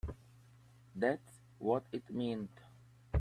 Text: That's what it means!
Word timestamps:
That's 0.95 1.41
what 1.59 1.85
it 1.91 2.09
means! 2.09 2.49